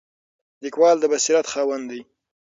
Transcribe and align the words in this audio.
لیکوال 0.63 0.95
د 0.99 1.05
بصیرت 1.11 1.45
خاوند 1.53 1.85
دی. 1.91 2.01